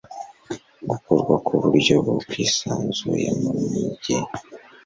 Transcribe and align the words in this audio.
gukorwa 0.89 1.35
ku 1.45 1.51
buryo 1.61 1.95
bwisanzuye 2.27 3.29
mu 3.41 3.51
mijyi 3.59 4.17